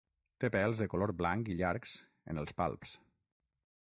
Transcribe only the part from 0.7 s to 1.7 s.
de color blanc i